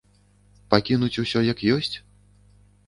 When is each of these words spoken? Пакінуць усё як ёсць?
Пакінуць 0.75 1.21
усё 1.25 1.39
як 1.53 1.65
ёсць? 1.77 1.95